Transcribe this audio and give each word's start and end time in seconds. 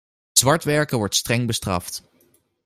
Zwartwerken 0.33 0.97
wordt 0.97 1.15
streng 1.15 1.47
bestraft. 1.47 2.03